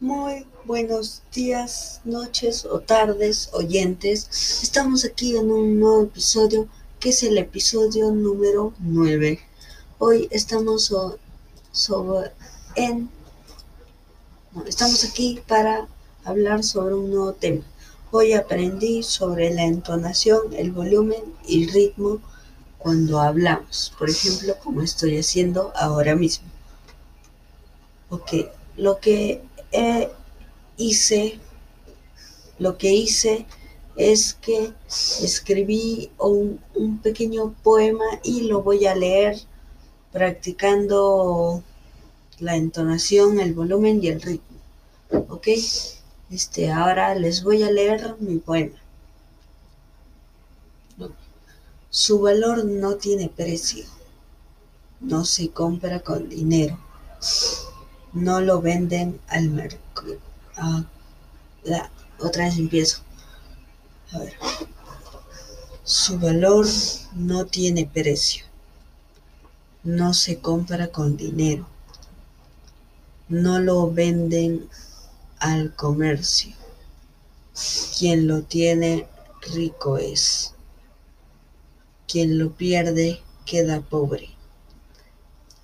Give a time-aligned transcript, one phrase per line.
[0.00, 4.28] Muy buenos días, noches o tardes, oyentes.
[4.62, 6.68] Estamos aquí en un nuevo episodio
[7.00, 9.40] que es el episodio número 9.
[9.98, 10.94] Hoy estamos
[11.72, 12.30] sobre
[12.74, 13.08] en
[14.66, 15.88] estamos aquí para
[16.24, 17.64] hablar sobre un nuevo tema.
[18.10, 22.20] Hoy aprendí sobre la entonación, el volumen y el ritmo
[22.76, 26.46] cuando hablamos, por ejemplo, como estoy haciendo ahora mismo.
[28.10, 28.32] Ok,
[28.76, 29.42] lo que
[30.76, 31.40] hice,
[32.58, 33.46] lo que hice
[33.96, 34.72] es que
[35.22, 39.38] escribí un, un, pequeño poema y lo voy a leer
[40.12, 41.62] practicando
[42.38, 44.56] la entonación, el volumen y el ritmo.
[45.28, 45.48] ¿Ok?
[46.30, 48.76] Este, ahora les voy a leer mi poema.
[51.88, 53.86] Su valor no tiene precio,
[55.00, 56.78] no se compra con dinero
[58.16, 60.16] no lo venden al mercado.
[60.56, 60.86] Ah,
[62.18, 63.02] otra vez empiezo.
[64.12, 64.32] A ver.
[65.84, 66.66] Su valor
[67.14, 68.46] no tiene precio.
[69.84, 71.68] No se compra con dinero.
[73.28, 74.66] No lo venden
[75.38, 76.56] al comercio.
[77.98, 79.06] Quien lo tiene
[79.52, 80.54] rico es.
[82.08, 84.30] Quien lo pierde queda pobre.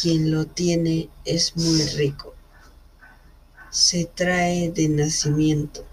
[0.00, 2.35] Quien lo tiene es muy rico
[3.76, 5.84] se trae de nacimiento,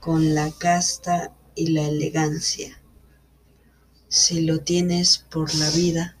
[0.00, 2.80] con la casta y la elegancia.
[4.08, 6.16] Si lo tienes por la vida,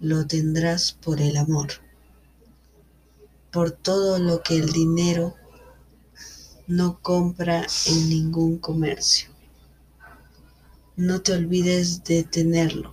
[0.00, 1.68] lo tendrás por el amor,
[3.50, 5.34] por todo lo que el dinero
[6.66, 9.30] no compra en ningún comercio.
[10.96, 12.92] No te olvides de tenerlo,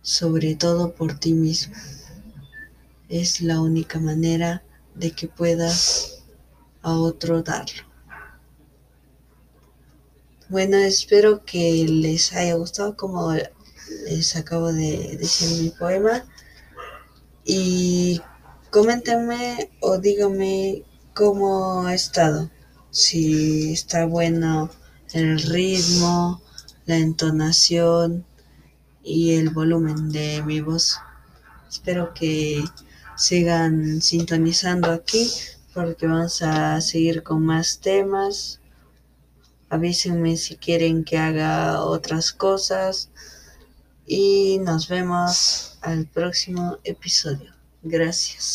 [0.00, 1.74] sobre todo por ti mismo.
[3.10, 4.62] Es la única manera
[4.96, 6.24] de que puedas
[6.82, 7.82] a otro darlo.
[10.48, 13.32] Bueno, espero que les haya gustado como
[14.04, 16.24] les acabo de decir mi poema.
[17.44, 18.20] Y
[18.70, 20.84] coméntenme o díganme
[21.14, 22.50] cómo ha estado.
[22.90, 24.70] Si está bueno
[25.12, 26.40] el ritmo,
[26.86, 28.24] la entonación
[29.02, 30.98] y el volumen de mi voz.
[31.68, 32.64] Espero que
[33.16, 35.30] sigan sintonizando aquí
[35.74, 38.60] porque vamos a seguir con más temas.
[39.68, 43.10] Avísenme si quieren que haga otras cosas
[44.06, 47.52] y nos vemos al próximo episodio.
[47.82, 48.44] Gracias.